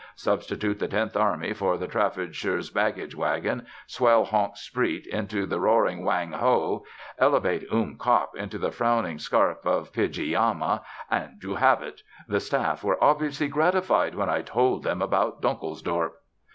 Substitute 0.15 0.79
the 0.79 0.87
Tenth 0.87 1.15
Army 1.15 1.53
for 1.53 1.77
the 1.77 1.87
Traffordshire's 1.87 2.71
baggage 2.71 3.15
wagon, 3.15 3.67
swell 3.85 4.23
Honks 4.25 4.61
Spruit 4.61 5.05
into 5.05 5.45
the 5.45 5.59
roaring 5.59 6.03
Wang 6.03 6.31
ho, 6.31 6.85
elevate 7.19 7.67
Oom 7.71 7.99
Kop 7.99 8.33
into 8.35 8.57
the 8.57 8.71
frowning 8.71 9.19
scarp 9.19 9.63
of 9.63 9.91
Pyjiyama, 9.93 10.81
and 11.11 11.43
you 11.43 11.53
have 11.53 11.83
it. 11.83 12.01
The 12.27 12.39
Staff 12.39 12.83
were 12.83 12.97
obviously 13.03 13.47
gratified 13.47 14.15
when 14.15 14.27
I 14.27 14.41
told 14.41 14.81
them 14.81 15.03
about 15.03 15.39
Donkelsdorp. 15.39 16.13